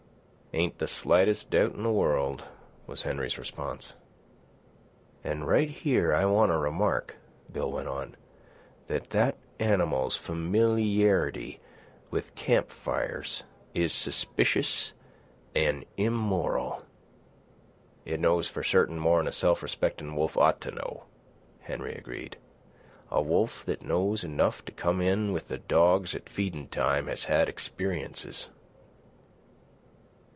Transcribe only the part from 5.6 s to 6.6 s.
here I want to